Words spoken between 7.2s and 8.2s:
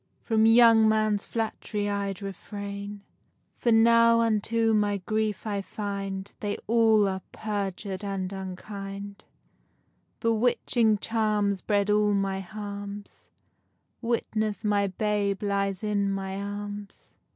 perjur'd